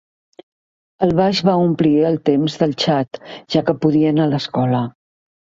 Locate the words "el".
1.07-1.11, 2.13-2.17